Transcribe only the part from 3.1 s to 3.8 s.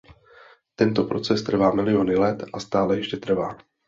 trvá.